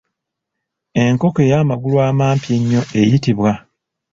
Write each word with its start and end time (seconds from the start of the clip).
Enkoko 1.03 1.39
ey’amagulu 1.45 1.97
amampi 2.09 2.47
ennyo 2.57 2.81
eyitibwa. 2.99 3.51